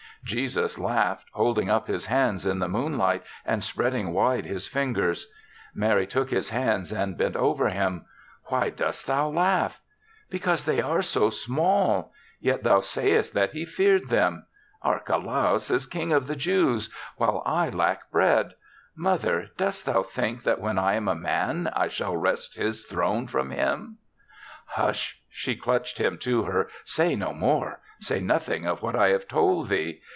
[0.23, 5.33] Jesus laughed, holding up his hands in the moonlight and spread ing wide his fingers.
[5.73, 8.05] Mary took his hands and bent over him.
[8.45, 9.81] "Why dost thou laugh?"
[10.29, 14.45] "Because they are so small; yet thou sayest that he feared them.
[14.83, 18.53] Archelaus is King of the Jews, while 46 THE SEVENTH CHRISTMAS I lack bread.
[18.95, 23.25] Mother, dost thou think that when I am a man I shall wrest his throne
[23.25, 23.97] from him?''
[24.49, 27.79] *' Hush!" She clutched him to her." Say no more.
[27.99, 30.01] Say nothing of what I have told thee.